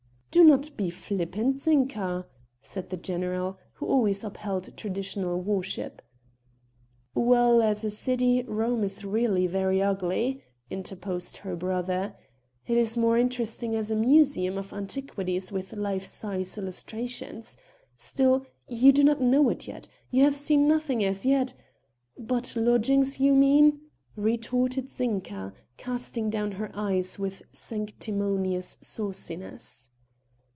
"Do 0.33 0.45
not 0.45 0.69
be 0.77 0.89
flippant, 0.89 1.59
Zinka," 1.59 2.25
said 2.61 2.89
the 2.89 2.95
general, 2.95 3.57
who 3.73 3.85
always 3.87 4.23
upheld 4.23 4.69
traditional 4.77 5.41
worship. 5.41 6.01
"Well, 7.13 7.61
as 7.61 7.83
a 7.83 7.89
city 7.89 8.41
Rome 8.43 8.85
is 8.85 9.03
really 9.03 9.45
very 9.45 9.81
ugly," 9.81 10.41
interposed 10.69 11.35
her 11.37 11.53
brother, 11.57 12.15
"it 12.65 12.77
is 12.77 12.95
more 12.95 13.17
interesting 13.17 13.75
as 13.75 13.91
a 13.91 13.95
museum 13.97 14.57
of 14.57 14.71
antiquities 14.71 15.51
with 15.51 15.73
life 15.73 16.05
size 16.05 16.57
illustrations. 16.57 17.57
Still, 17.97 18.45
you 18.69 18.93
do 18.93 19.03
not 19.03 19.19
know 19.19 19.49
it 19.49 19.67
yet. 19.67 19.89
You 20.11 20.23
have 20.23 20.37
seen 20.37 20.65
nothing 20.65 21.03
as 21.03 21.25
yet...." 21.25 21.53
"But 22.17 22.55
lodgings, 22.55 23.19
you 23.19 23.33
mean," 23.35 23.81
retorted 24.15 24.87
Zinka, 24.89 25.51
casting 25.75 26.29
down 26.29 26.53
her 26.53 26.71
eyes 26.73 27.19
with 27.19 27.43
sanctimonious 27.51 28.77
sauciness. 28.79 29.89